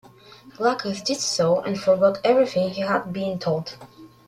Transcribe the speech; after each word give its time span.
Glaucus 0.57 1.03
did 1.03 1.19
so 1.19 1.59
and 1.59 1.79
forgot 1.79 2.19
everything 2.23 2.71
he 2.71 2.81
had 2.81 3.13
been 3.13 3.37
taught. 3.37 3.77